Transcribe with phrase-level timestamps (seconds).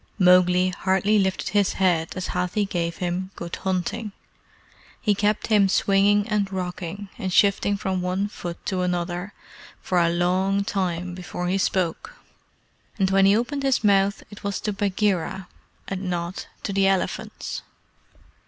[0.17, 4.13] Mowgli hardly lifted his head as Hathi gave him "Good hunting."
[4.99, 9.31] He kept him swinging and rocking, and shifting from one foot to another,
[9.79, 12.15] for a long time before he spoke;
[12.97, 15.47] and when he opened his mouth it was to Bagheera,
[15.95, 17.61] not to the elephants.